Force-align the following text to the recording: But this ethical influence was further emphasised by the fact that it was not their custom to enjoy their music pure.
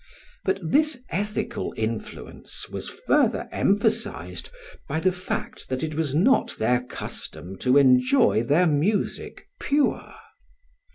But 0.43 0.57
this 0.63 0.97
ethical 1.09 1.75
influence 1.77 2.67
was 2.67 2.89
further 2.89 3.47
emphasised 3.51 4.49
by 4.89 4.99
the 4.99 5.11
fact 5.11 5.69
that 5.69 5.83
it 5.83 5.93
was 5.93 6.15
not 6.15 6.57
their 6.57 6.81
custom 6.81 7.55
to 7.59 7.77
enjoy 7.77 8.41
their 8.41 8.65
music 8.65 9.47
pure. 9.59 10.15